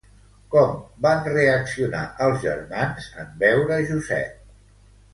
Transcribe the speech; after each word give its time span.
Com 0.53 0.71
van 1.07 1.21
reaccionar 1.35 2.01
els 2.27 2.41
germans 2.49 3.13
en 3.25 3.33
veure 3.47 3.81
Josep? 3.95 4.45